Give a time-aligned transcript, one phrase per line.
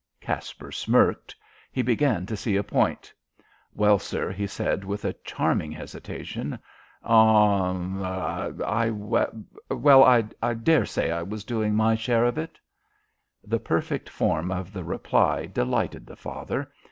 [0.19, 1.35] Caspar smirked.
[1.71, 3.13] He began to see a point.
[3.71, 6.57] "Well, sir," he said with a charming hesitation.
[7.03, 12.57] "Aw er I well, I dare say I was doing my share of it."
[13.43, 16.71] The perfect form of the reply delighted the father.